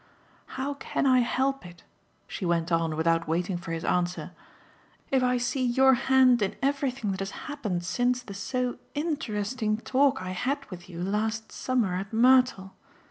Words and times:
How 0.57 0.73
can 0.73 1.05
I 1.05 1.19
help 1.19 1.63
it," 1.63 1.83
she 2.25 2.43
went 2.43 2.71
on 2.71 2.95
without 2.97 3.27
waiting 3.27 3.55
for 3.55 3.71
his 3.71 3.85
answer, 3.85 4.31
"if 5.11 5.21
I 5.21 5.37
see 5.37 5.63
your 5.63 5.93
hand 5.93 6.41
in 6.41 6.55
everything 6.59 7.11
that 7.11 7.19
has 7.19 7.29
happened 7.45 7.85
since 7.85 8.23
the 8.23 8.33
so 8.33 8.79
interesting 8.95 9.77
talk 9.77 10.19
I 10.19 10.31
had 10.31 10.65
with 10.71 10.89
you 10.89 11.03
last 11.03 11.51
summer 11.51 11.93
at 11.93 12.11
Mertle? 12.11 12.71